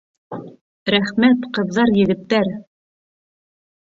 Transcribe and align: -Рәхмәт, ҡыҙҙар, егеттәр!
-Рәхмәт, 0.93 1.43
ҡыҙҙар, 1.57 1.93
егеттәр! 1.99 2.49